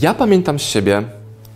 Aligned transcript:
Ja 0.00 0.14
pamiętam 0.14 0.58
siebie 0.58 1.02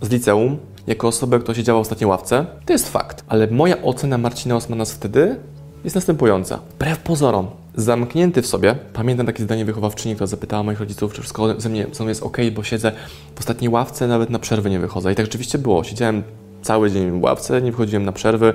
z 0.01 0.09
liceum 0.09 0.57
jako 0.87 1.07
osobę, 1.07 1.39
która 1.39 1.55
siedziała 1.55 1.79
w 1.79 1.81
ostatniej 1.81 2.07
ławce. 2.07 2.45
To 2.65 2.73
jest 2.73 2.89
fakt. 2.89 3.23
Ale 3.27 3.47
moja 3.47 3.81
ocena 3.81 4.17
Marcina 4.17 4.55
Osmana 4.55 4.85
z 4.85 4.93
wtedy 4.93 5.35
jest 5.83 5.95
następująca. 5.95 6.59
Wbrew 6.75 6.99
pozorom, 6.99 7.47
zamknięty 7.75 8.41
w 8.41 8.47
sobie, 8.47 8.75
pamiętam 8.93 9.25
takie 9.25 9.43
zdanie 9.43 9.65
wychowawczyni, 9.65 10.15
która 10.15 10.27
zapytała 10.27 10.63
moich 10.63 10.79
rodziców, 10.79 11.13
czy 11.13 11.21
wszystko 11.21 11.61
ze 11.61 11.69
mnie, 11.69 11.87
ze 11.91 12.03
mną 12.03 12.09
jest 12.09 12.23
ok, 12.23 12.37
bo 12.55 12.63
siedzę 12.63 12.91
w 13.35 13.39
ostatniej 13.39 13.69
ławce, 13.69 14.07
nawet 14.07 14.29
na 14.29 14.39
przerwy 14.39 14.69
nie 14.69 14.79
wychodzę. 14.79 15.11
I 15.11 15.15
tak 15.15 15.25
rzeczywiście 15.25 15.57
było. 15.57 15.83
Siedziałem 15.83 16.23
cały 16.61 16.91
dzień 16.91 17.19
w 17.19 17.23
ławce, 17.23 17.61
nie 17.61 17.71
wychodziłem 17.71 18.05
na 18.05 18.11
przerwy 18.11 18.53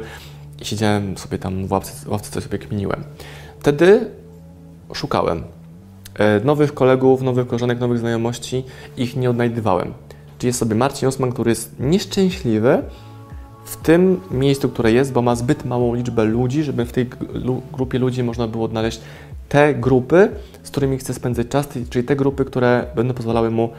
i 0.61 0.65
siedziałem 0.65 1.19
sobie 1.19 1.39
tam 1.39 1.67
w 1.67 1.73
ławce, 1.73 2.11
ławce 2.11 2.31
coś 2.31 2.45
sobie 2.45 2.59
kminiłem. 2.59 3.05
Wtedy 3.61 4.11
szukałem 4.95 5.43
nowych 6.45 6.75
kolegów, 6.75 7.23
nowych 7.23 7.47
koleżanek, 7.47 7.81
nowych 7.81 7.99
znajomości, 7.99 8.65
ich 8.97 9.17
nie 9.17 9.31
odnajdywałem. 9.31 9.93
Czyli 10.39 10.49
jest 10.49 10.59
sobie 10.59 10.75
Marcin 10.75 11.09
Osman, 11.09 11.33
który 11.33 11.51
jest 11.51 11.81
nieszczęśliwy 11.81 12.83
w 13.65 13.77
tym 13.77 14.21
miejscu, 14.31 14.69
które 14.69 14.93
jest, 14.93 15.13
bo 15.13 15.23
ma 15.23 15.35
zbyt 15.37 15.65
małą 15.65 15.95
liczbę 15.95 16.25
ludzi, 16.25 16.63
żeby 16.63 16.85
w 16.85 16.93
tej 16.93 17.11
grupie 17.73 17.99
ludzi 17.99 18.23
można 18.23 18.49
było 18.49 18.65
odnaleźć 18.65 19.01
te 19.49 19.75
grupy, 19.75 20.29
z 20.63 20.71
którymi 20.71 20.99
chce 20.99 21.15
spędzać 21.15 21.49
czas, 21.49 21.69
czyli 21.91 22.05
te 22.05 22.17
grupy, 22.17 22.45
które 22.45 22.87
będą 22.97 23.15
pozwalały 23.15 23.51
mu 23.51 23.71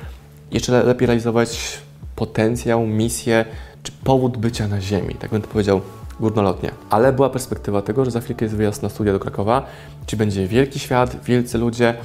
jeszcze 0.52 0.84
lepiej 0.84 1.08
realizować 1.08 1.78
potencjał, 2.16 2.86
misję 2.86 3.46
czy 3.84 3.92
powód 4.04 4.38
bycia 4.38 4.68
na 4.68 4.82
Ziemi. 4.82 5.16
Tak 5.16 5.32
bym 5.32 5.42
to 5.42 5.48
powiedział 5.48 5.82
górnolotnie. 6.20 6.72
Ale 6.90 7.14
była 7.14 7.30
perspektywa 7.30 7.82
tego, 7.82 8.06
że 8.06 8.12
za 8.12 8.22
chwilkę 8.22 8.46
jest 8.46 8.56
wyjazd 8.56 8.84
na 8.84 8.90
studia 8.90 9.14
do 9.14 9.20
Krakowa, 9.20 9.66
czyli 10.06 10.18
będzie 10.18 10.48
wielki 10.48 10.80
świat, 10.80 11.26
wielcy 11.26 11.58
ludzie, 11.58 11.96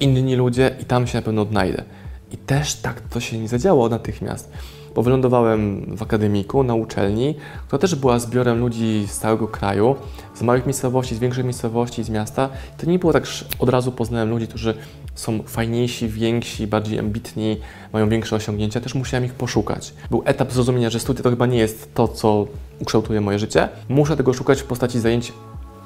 inni 0.00 0.36
ludzie 0.36 0.76
i 0.80 0.84
tam 0.84 1.06
się 1.06 1.18
na 1.18 1.22
pewno 1.22 1.42
odnajdę. 1.42 1.84
I 2.32 2.36
też 2.36 2.74
tak 2.74 3.00
to 3.00 3.20
się 3.20 3.38
nie 3.38 3.48
zadziało 3.48 3.88
natychmiast, 3.88 4.50
bo 4.96 5.02
wylądowałem 5.02 5.86
w 5.96 6.02
akademiku, 6.02 6.62
na 6.62 6.74
uczelni, 6.74 7.34
która 7.66 7.78
też 7.78 7.94
była 7.94 8.18
zbiorem 8.18 8.60
ludzi 8.60 9.04
z 9.08 9.18
całego 9.18 9.48
kraju, 9.48 9.96
z 10.34 10.42
małych 10.42 10.66
miejscowości, 10.66 11.14
z 11.14 11.18
większych 11.18 11.44
miejscowości, 11.44 12.04
z 12.04 12.10
miasta. 12.10 12.48
To 12.78 12.86
nie 12.86 12.98
było 12.98 13.12
tak, 13.12 13.26
że 13.26 13.44
od 13.58 13.68
razu 13.68 13.92
poznałem 13.92 14.30
ludzi, 14.30 14.48
którzy 14.48 14.74
są 15.14 15.42
fajniejsi, 15.42 16.08
więksi, 16.08 16.66
bardziej 16.66 16.98
ambitni, 16.98 17.56
mają 17.92 18.08
większe 18.08 18.36
osiągnięcia, 18.36 18.80
też 18.80 18.94
musiałem 18.94 19.24
ich 19.24 19.34
poszukać. 19.34 19.94
Był 20.10 20.22
etap 20.24 20.52
zrozumienia, 20.52 20.90
że 20.90 21.00
studia 21.00 21.22
to 21.22 21.30
chyba 21.30 21.46
nie 21.46 21.58
jest 21.58 21.94
to, 21.94 22.08
co 22.08 22.46
ukształtuje 22.80 23.20
moje 23.20 23.38
życie. 23.38 23.68
Muszę 23.88 24.16
tego 24.16 24.32
szukać 24.32 24.60
w 24.60 24.64
postaci 24.64 25.00
zajęć 25.00 25.32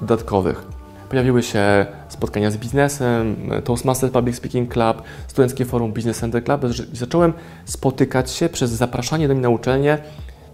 dodatkowych. 0.01 0.80
Pojawiły 1.11 1.43
się 1.43 1.85
spotkania 2.09 2.51
z 2.51 2.57
biznesem, 2.57 3.35
Toastmasters 3.63 4.13
Public 4.13 4.35
Speaking 4.35 4.73
Club, 4.73 5.01
Studenckie 5.27 5.65
Forum 5.65 5.93
Business 5.93 6.17
Center 6.17 6.43
Club. 6.43 6.61
Zacząłem 6.93 7.33
spotykać 7.65 8.31
się 8.31 8.49
przez 8.49 8.71
zapraszanie 8.71 9.27
do 9.27 9.33
mnie 9.33 9.43
na 9.43 9.49
uczelnię 9.49 9.97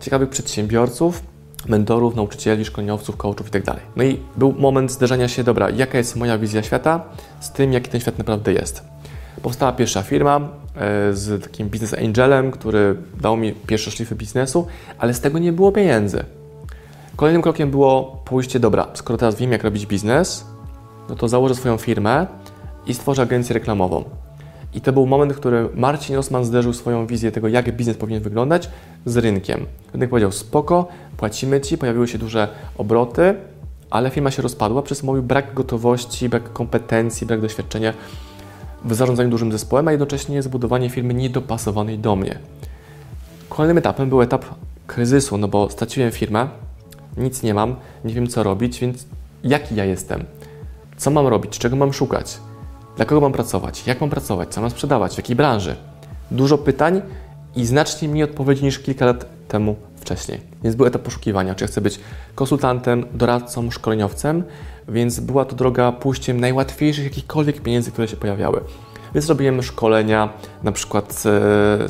ciekawych 0.01 0.29
przedsiębiorców, 0.29 1.23
mentorów, 1.67 2.15
nauczycieli, 2.15 2.65
szkoleniowców, 2.65 3.17
coachów 3.17 3.47
itd. 3.47 3.65
Tak 3.65 3.77
no 3.95 4.03
i 4.03 4.19
był 4.37 4.51
moment 4.51 4.91
zderzenia 4.91 5.27
się, 5.27 5.43
dobra, 5.43 5.69
jaka 5.69 5.97
jest 5.97 6.15
moja 6.15 6.37
wizja 6.37 6.63
świata 6.63 7.03
z 7.39 7.51
tym, 7.51 7.73
jaki 7.73 7.91
ten 7.91 8.01
świat 8.01 8.17
naprawdę 8.17 8.53
jest. 8.53 8.83
Powstała 9.41 9.71
pierwsza 9.71 10.01
firma 10.03 10.39
e, 10.75 11.13
z 11.13 11.43
takim 11.43 11.69
business 11.69 11.93
angelem, 11.93 12.51
który 12.51 12.95
dał 13.21 13.37
mi 13.37 13.51
pierwsze 13.53 13.91
szlify 13.91 14.15
biznesu, 14.15 14.67
ale 14.97 15.13
z 15.13 15.21
tego 15.21 15.39
nie 15.39 15.53
było 15.53 15.71
pieniędzy. 15.71 16.36
Kolejnym 17.17 17.41
krokiem 17.41 17.71
było 17.71 18.21
pójście, 18.25 18.59
dobra, 18.59 18.87
skoro 18.93 19.17
teraz 19.17 19.35
wiem, 19.35 19.51
jak 19.51 19.63
robić 19.63 19.85
biznes, 19.85 20.45
no 21.09 21.15
to 21.15 21.27
założę 21.27 21.55
swoją 21.55 21.77
firmę 21.77 22.27
i 22.85 22.93
stworzę 22.93 23.21
agencję 23.21 23.53
reklamową. 23.53 24.03
I 24.73 24.81
to 24.81 24.93
był 24.93 25.05
moment, 25.05 25.33
w 25.33 25.35
którym 25.35 25.69
Marcin 25.75 26.17
Osman 26.17 26.45
zderzył 26.45 26.73
swoją 26.73 27.07
wizję 27.07 27.31
tego, 27.31 27.47
jak 27.47 27.75
biznes 27.75 27.97
powinien 27.97 28.23
wyglądać 28.23 28.69
z 29.05 29.17
rynkiem. 29.17 29.65
Rynek 29.93 30.09
powiedział, 30.09 30.31
spoko, 30.31 30.87
płacimy 31.17 31.61
Ci, 31.61 31.77
pojawiły 31.77 32.07
się 32.07 32.17
duże 32.17 32.47
obroty, 32.77 33.35
ale 33.89 34.09
firma 34.09 34.31
się 34.31 34.41
rozpadła 34.41 34.81
przez 34.81 35.03
mój 35.03 35.21
brak 35.21 35.53
gotowości, 35.53 36.29
brak 36.29 36.53
kompetencji, 36.53 37.27
brak 37.27 37.41
doświadczenia 37.41 37.93
w 38.85 38.93
zarządzaniu 38.93 39.29
dużym 39.29 39.51
zespołem, 39.51 39.87
a 39.87 39.91
jednocześnie 39.91 40.41
zbudowanie 40.41 40.89
firmy 40.89 41.13
niedopasowanej 41.13 41.99
do 41.99 42.15
mnie. 42.15 42.39
Kolejnym 43.49 43.77
etapem 43.77 44.09
był 44.09 44.21
etap 44.21 44.45
kryzysu, 44.87 45.37
no 45.37 45.47
bo 45.47 45.69
straciłem 45.69 46.11
firmę, 46.11 46.47
nic 47.17 47.43
nie 47.43 47.53
mam, 47.53 47.75
nie 48.05 48.13
wiem 48.13 48.27
co 48.27 48.43
robić, 48.43 48.79
więc 48.79 49.05
jaki 49.43 49.75
ja 49.75 49.85
jestem? 49.85 50.25
Co 50.97 51.11
mam 51.11 51.27
robić? 51.27 51.57
Czego 51.57 51.75
mam 51.75 51.93
szukać? 51.93 52.37
Dla 52.95 53.05
kogo 53.05 53.21
mam 53.21 53.31
pracować? 53.31 53.87
Jak 53.87 54.01
mam 54.01 54.09
pracować? 54.09 54.49
Co 54.49 54.61
mam 54.61 54.69
sprzedawać? 54.69 55.13
W 55.13 55.17
jakiej 55.17 55.35
branży? 55.35 55.75
Dużo 56.31 56.57
pytań 56.57 57.01
i 57.55 57.65
znacznie 57.65 58.09
mniej 58.09 58.23
odpowiedzi 58.23 58.63
niż 58.63 58.79
kilka 58.79 59.05
lat 59.05 59.25
temu 59.47 59.75
wcześniej. 59.95 60.41
Więc 60.63 60.75
był 60.75 60.85
etap 60.85 61.01
poszukiwania, 61.01 61.55
czy 61.55 61.63
ja 61.63 61.67
chcę 61.67 61.81
być 61.81 61.99
konsultantem, 62.35 63.05
doradcą, 63.13 63.71
szkoleniowcem, 63.71 64.43
więc 64.87 65.19
była 65.19 65.45
to 65.45 65.55
droga 65.55 65.91
pójściem 65.91 66.39
najłatwiejszych 66.39 67.03
jakichkolwiek 67.03 67.61
pieniędzy, 67.61 67.91
które 67.91 68.07
się 68.07 68.17
pojawiały. 68.17 68.61
Więc 69.17 69.29
robiłem 69.29 69.63
szkolenia 69.63 70.29
na 70.63 70.71
przykład 70.71 71.13
z, 71.13 71.21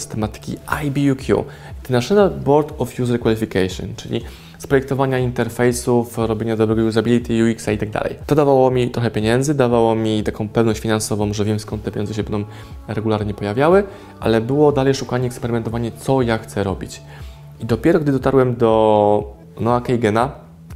z 0.01 0.07
tematyki 0.07 0.57
IBUQ, 0.83 1.45
International 1.79 2.31
Board 2.31 2.73
of 2.77 2.99
User 2.99 3.19
Qualification, 3.19 3.95
czyli 3.95 4.21
z 4.57 4.67
projektowania 4.67 5.19
interfejsów, 5.19 6.17
robienia 6.17 6.57
dobrego 6.57 6.87
usability, 6.87 7.51
UX 7.51 7.67
i 7.67 7.77
tak 7.77 7.89
dalej. 7.89 8.15
To 8.25 8.35
dawało 8.35 8.71
mi 8.71 8.89
trochę 8.89 9.11
pieniędzy, 9.11 9.53
dawało 9.53 9.95
mi 9.95 10.23
taką 10.23 10.49
pewność 10.49 10.79
finansową, 10.79 11.33
że 11.33 11.45
wiem 11.45 11.59
skąd 11.59 11.83
te 11.83 11.91
pieniądze 11.91 12.13
się 12.13 12.23
będą 12.23 12.43
regularnie 12.87 13.33
pojawiały, 13.33 13.83
ale 14.19 14.41
było 14.41 14.71
dalej 14.71 14.93
szukanie, 14.95 15.27
eksperymentowanie, 15.27 15.91
co 15.91 16.21
ja 16.21 16.37
chcę 16.37 16.63
robić. 16.63 17.01
I 17.59 17.65
dopiero 17.65 17.99
gdy 17.99 18.11
dotarłem 18.11 18.55
do 18.55 19.35
Noah 19.59 19.83
Kagena, 19.83 20.31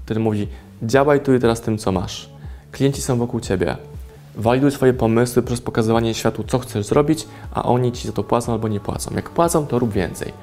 który 0.06 0.20
mówi, 0.20 0.48
działaj 0.84 1.20
tu 1.20 1.34
i 1.34 1.40
teraz 1.40 1.62
tym, 1.62 1.78
co 1.78 1.92
masz. 1.92 2.30
Klienci 2.72 3.02
są 3.02 3.18
wokół 3.18 3.40
Ciebie. 3.40 3.91
Waliduj 4.36 4.72
swoje 4.72 4.94
pomysły 4.94 5.44
przez 5.44 5.62
pokazywanie 5.62 6.14
światu, 6.14 6.44
co 6.44 6.60
chcesz 6.60 6.86
zrobić, 6.86 7.28
a 7.54 7.64
oni 7.64 7.92
Ci 7.92 8.08
za 8.08 8.14
to 8.14 8.24
płacą 8.24 8.52
albo 8.52 8.68
nie 8.68 8.80
płacą. 8.80 9.12
Jak 9.16 9.30
płacą, 9.30 9.68
to 9.68 9.80
rób 9.80 9.92
więcej. 9.92 10.34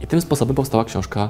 I 0.00 0.06
tym 0.06 0.20
sposobem 0.20 0.56
powstała 0.56 0.84
książka 0.84 1.28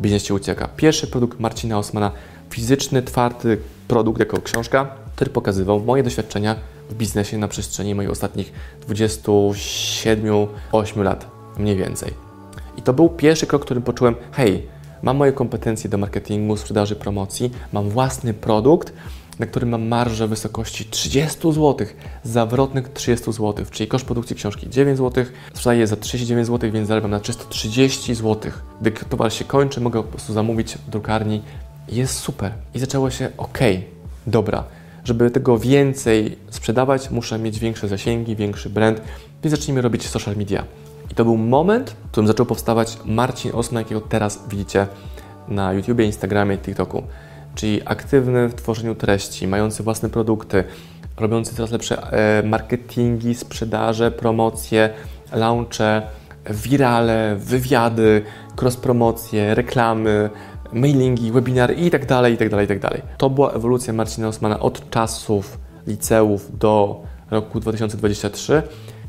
Biznes 0.00 0.22
Ci 0.22 0.32
ucieka. 0.32 0.68
Pierwszy 0.76 1.06
produkt 1.06 1.40
Marcina 1.40 1.78
Osmana, 1.78 2.10
fizyczny, 2.50 3.02
twardy 3.02 3.58
produkt 3.88 4.20
jako 4.20 4.42
książka, 4.42 4.86
który 5.14 5.30
pokazywał 5.30 5.80
moje 5.80 6.02
doświadczenia 6.02 6.56
w 6.90 6.94
biznesie 6.94 7.38
na 7.38 7.48
przestrzeni 7.48 7.94
moich 7.94 8.10
ostatnich 8.10 8.52
27-8 8.88 11.02
lat, 11.02 11.26
mniej 11.58 11.76
więcej. 11.76 12.10
I 12.76 12.82
to 12.82 12.92
był 12.92 13.08
pierwszy 13.08 13.46
krok, 13.46 13.62
którym 13.62 13.82
poczułem, 13.82 14.14
hej, 14.32 14.66
mam 15.02 15.16
moje 15.16 15.32
kompetencje 15.32 15.90
do 15.90 15.98
marketingu, 15.98 16.56
sprzedaży, 16.56 16.96
promocji, 16.96 17.50
mam 17.72 17.88
własny 17.88 18.34
produkt, 18.34 18.92
na 19.38 19.46
którym 19.46 19.68
mam 19.68 19.88
marżę 19.88 20.26
w 20.26 20.30
wysokości 20.30 20.84
30 20.84 21.38
zł, 21.52 21.86
zawrotnych 22.24 22.92
30 22.92 23.32
zł, 23.32 23.66
czyli 23.70 23.88
koszt 23.88 24.04
produkcji 24.04 24.36
książki 24.36 24.70
9 24.70 24.98
zł, 24.98 25.24
sprzedaję 25.54 25.86
za 25.86 25.96
39 25.96 26.46
zł, 26.46 26.70
więc 26.72 26.88
zarabiam 26.88 27.10
na 27.10 27.20
330 27.20 28.14
zł. 28.14 28.52
Gdy 28.80 28.90
towar 28.90 29.32
się 29.32 29.44
kończy, 29.44 29.80
mogę 29.80 30.02
po 30.02 30.08
prostu 30.08 30.32
zamówić 30.32 30.74
w 30.74 30.90
drukarni. 30.90 31.42
Jest 31.88 32.18
super. 32.18 32.52
I 32.74 32.78
zaczęło 32.78 33.10
się, 33.10 33.30
ok, 33.36 33.58
dobra, 34.26 34.64
żeby 35.04 35.30
tego 35.30 35.58
więcej 35.58 36.38
sprzedawać, 36.50 37.10
muszę 37.10 37.38
mieć 37.38 37.58
większe 37.58 37.88
zasięgi, 37.88 38.36
większy 38.36 38.70
brand, 38.70 39.00
więc 39.42 39.56
zacznijmy 39.56 39.82
robić 39.82 40.06
social 40.06 40.36
media. 40.36 40.64
I 41.10 41.14
to 41.14 41.24
był 41.24 41.36
moment, 41.36 41.90
w 41.90 42.10
którym 42.10 42.26
zaczął 42.26 42.46
powstawać 42.46 42.98
Marcin 43.04 43.50
Osman, 43.54 43.82
jakiego 43.82 44.00
teraz 44.00 44.40
widzicie 44.48 44.86
na 45.48 45.72
YouTubie, 45.72 46.04
Instagramie, 46.04 46.58
TikToku 46.58 47.02
czyli 47.54 47.80
aktywny 47.84 48.48
w 48.48 48.54
tworzeniu 48.54 48.94
treści, 48.94 49.48
mający 49.48 49.82
własne 49.82 50.10
produkty, 50.10 50.64
robiący 51.16 51.54
coraz 51.54 51.70
lepsze 51.70 52.12
e, 52.12 52.42
marketingi, 52.42 53.34
sprzedaże, 53.34 54.10
promocje, 54.10 54.90
launche, 55.32 56.02
wirale, 56.50 57.36
wywiady, 57.36 58.22
cross-promocje, 58.62 59.54
reklamy, 59.54 60.30
mailingi, 60.72 61.32
webinary 61.32 61.74
itd., 61.74 62.30
itd., 62.30 62.60
itd. 62.60 63.02
To 63.18 63.30
była 63.30 63.52
ewolucja 63.52 63.92
Marcina 63.92 64.28
Osmana 64.28 64.60
od 64.60 64.90
czasów 64.90 65.58
liceów 65.86 66.58
do 66.58 67.02
roku 67.30 67.60
2023, 67.60 68.62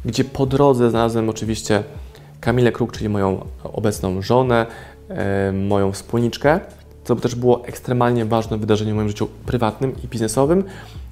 gdzie 0.05 0.23
po 0.23 0.45
drodze 0.45 0.89
znalazłem 0.89 1.29
oczywiście 1.29 1.83
Kamilę 2.39 2.71
Kruk, 2.71 2.91
czyli 2.91 3.09
moją 3.09 3.45
obecną 3.63 4.21
żonę, 4.21 4.65
e, 5.09 5.51
moją 5.51 5.91
wspólniczkę, 5.91 6.59
co 7.05 7.15
też 7.15 7.35
było 7.35 7.65
ekstremalnie 7.65 8.25
ważne 8.25 8.57
wydarzenie 8.57 8.93
w 8.93 8.95
moim 8.95 9.07
życiu 9.07 9.27
prywatnym 9.45 9.95
i 10.03 10.07
biznesowym, 10.07 10.63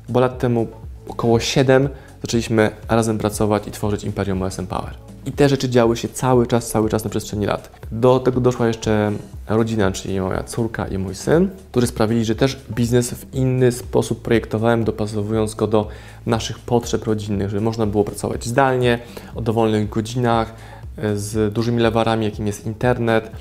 bo 0.10 0.20
lat 0.20 0.40
temu, 0.40 0.68
około 1.08 1.40
7, 1.40 1.90
zaczęliśmy 2.22 2.72
razem 2.90 3.18
pracować 3.18 3.68
i 3.68 3.72
tworzyć 3.72 4.04
Imperium 4.04 4.42
OSM 4.42 4.68
Power. 4.68 4.94
I 5.26 5.32
te 5.32 5.50
rzeczy 5.50 5.70
działy 5.70 5.98
się 5.98 6.10
cały 6.10 6.48
czas, 6.48 6.70
cały 6.70 6.90
czas 6.90 7.04
na 7.04 7.10
przestrzeni 7.10 7.46
lat. 7.46 7.70
Do 7.92 8.20
tego 8.20 8.42
doszła 8.42 8.68
jeszcze 8.68 9.12
rodzina, 9.48 9.92
czyli 9.92 10.22
moja 10.22 10.44
córka 10.44 10.88
i 10.88 10.98
mój 10.98 11.16
syn, 11.16 11.50
którzy 11.72 11.88
sprawili, 11.88 12.26
że 12.26 12.36
też 12.36 12.58
biznes 12.72 13.14
w 13.14 13.34
inny 13.36 13.72
sposób 13.72 14.22
projektowałem, 14.22 14.84
dopasowując 14.84 15.56
go 15.56 15.68
do 15.68 15.88
naszych 16.26 16.60
potrzeb 16.60 17.04
rodzinnych, 17.04 17.50
żeby 17.50 17.62
można 17.62 17.86
było 17.86 18.04
pracować 18.04 18.46
zdalnie, 18.46 19.00
o 19.36 19.42
dowolnych 19.42 19.90
godzinach, 19.90 20.54
e, 20.98 21.18
z 21.18 21.54
dużymi 21.54 21.82
lewarami, 21.82 22.26
jakim 22.26 22.48
jest 22.48 22.66
internet, 22.66 23.32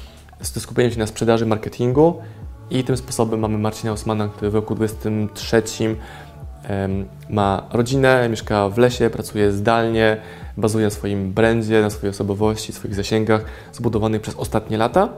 z 0.43 0.63
skupieniem 0.63 0.93
się 0.93 0.99
na 0.99 1.07
sprzedaży, 1.07 1.47
marketingu 1.47 2.21
i 2.71 2.85
tym 2.85 2.97
sposobem 2.97 3.41
mamy 3.41 3.59
Marcina 3.59 3.93
Osmana, 3.93 4.29
który 4.29 4.51
w 4.51 4.55
roku 4.55 4.75
23 4.75 5.63
em, 6.63 7.09
ma 7.31 7.67
rodzinę, 7.73 8.29
mieszka 8.29 8.69
w 8.69 8.79
lesie, 8.79 9.11
pracuje 9.11 9.53
zdalnie, 9.53 10.17
bazuje 10.57 10.85
na 10.85 10.91
swoim 10.91 11.33
brandzie, 11.33 11.83
na 11.83 11.91
swojej 11.91 12.11
osobowości, 12.11 12.73
swoich 12.73 12.95
zasięgach 12.95 13.45
zbudowanych 13.73 14.23
przez 14.23 14.35
ostatnie 14.35 14.77
lata, 14.77 15.09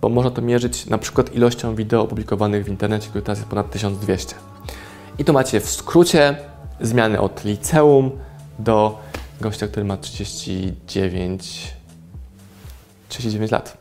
bo 0.00 0.08
można 0.08 0.30
to 0.30 0.42
mierzyć 0.42 0.86
na 0.86 0.98
przykład 0.98 1.34
ilością 1.34 1.74
wideo 1.74 2.02
opublikowanych 2.02 2.64
w 2.64 2.68
internecie, 2.68 3.08
które 3.08 3.22
teraz 3.22 3.38
jest 3.38 3.50
ponad 3.50 3.70
1200. 3.70 4.34
I 5.18 5.24
tu 5.24 5.32
macie 5.32 5.60
w 5.60 5.70
skrócie 5.70 6.36
zmiany 6.80 7.20
od 7.20 7.44
liceum 7.44 8.10
do 8.58 8.98
gościa, 9.40 9.68
który 9.68 9.84
ma 9.84 9.96
39, 9.96 11.74
39 13.08 13.50
lat. 13.50 13.76